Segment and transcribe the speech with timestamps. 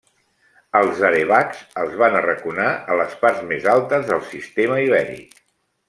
[0.79, 5.39] Els arevacs els van arraconar a les parts més altes del sistema Ibèric.